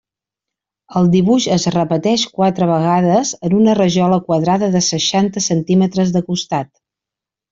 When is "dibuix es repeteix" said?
1.15-2.23